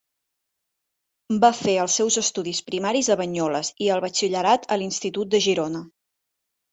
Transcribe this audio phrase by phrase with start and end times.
[1.43, 5.83] Va fer els seus estudis primaris a Banyoles i el batxillerat a l'Institut de Girona.